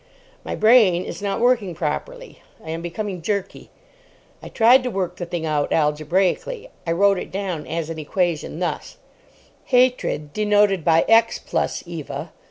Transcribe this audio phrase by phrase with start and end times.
[0.43, 2.41] My brain is not working properly.
[2.65, 3.69] I am becoming jerky.
[4.41, 6.69] I tried to work the thing out algebraically.
[6.87, 8.97] I wrote it down as an equation, thus:—
[9.65, 12.31] HATRED, denoted by x + Eva.